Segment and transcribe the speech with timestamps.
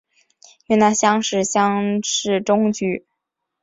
[0.65, 3.05] 云南乡试乡试中举。